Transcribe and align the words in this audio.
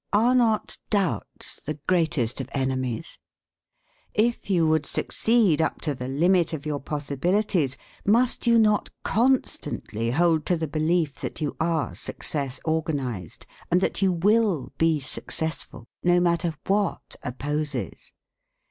Are 0.13 0.33
not 0.33 0.79
doubts 0.89 1.59
the 1.61 1.75
greatest 1.87 2.41
of 2.41 2.49
enemies? 2.55 3.19
If 4.15 4.49
you 4.49 4.65
would 4.65 4.87
succeed 4.87 5.61
up 5.61 5.79
to 5.81 5.93
the 5.93 6.07
limit 6.07 6.53
of 6.53 6.65
your 6.65 6.79
possibilities, 6.79 7.77
must 8.03 8.47
you 8.47 8.57
not 8.57 8.89
constantly 9.03 10.09
hold 10.09 10.47
to 10.47 10.57
the 10.57 10.67
belief 10.67 11.19
that 11.21 11.39
you 11.39 11.55
are 11.59 11.93
success 11.93 12.59
organized, 12.65 13.45
and 13.69 13.79
that 13.81 14.01
you 14.01 14.11
will 14.11 14.73
be 14.79 14.99
successful, 14.99 15.85
no 16.03 16.19
matter 16.19 16.55
what 16.65 17.15
opposes? 17.21 18.11